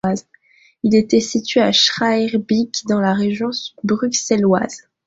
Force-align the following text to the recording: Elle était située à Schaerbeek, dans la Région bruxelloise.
Elle 0.83 0.95
était 0.95 1.19
située 1.19 1.59
à 1.59 1.71
Schaerbeek, 1.71 2.85
dans 2.89 2.99
la 2.99 3.13
Région 3.13 3.51
bruxelloise. 3.83 4.87